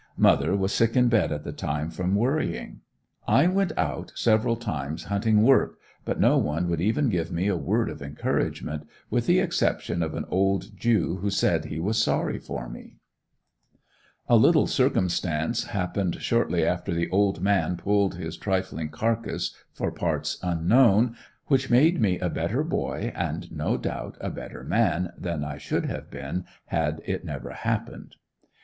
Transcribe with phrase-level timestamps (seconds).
[0.17, 2.81] Mother was sick in bed at the time from worrying.
[3.27, 7.55] I went out several times hunting work but no one would even give me a
[7.55, 12.39] word of encouragement, with the exception of an old Jew who said he was sorry
[12.39, 12.95] for me.
[14.27, 20.39] A little circumstance happened, shortly after the "old man" pulled his trifling carcass for parts
[20.41, 21.15] unknown,
[21.45, 25.85] which made me a better boy and no doubt a better man than I should
[25.85, 28.15] have been had it never happened.